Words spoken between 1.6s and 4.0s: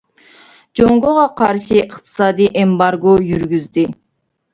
ئىقتىسادى ئېمبارگو يۈرگۈزدى.